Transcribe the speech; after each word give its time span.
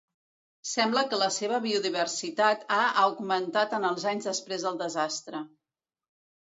Sembla 0.69 1.03
que 1.11 1.19
la 1.23 1.27
seva 1.35 1.59
biodiversitat 1.65 2.65
ha 2.79 2.81
augmentat 3.05 3.77
en 3.81 3.87
els 3.93 4.09
anys 4.15 4.33
després 4.33 4.67
del 4.69 4.83
desastre. 4.85 5.49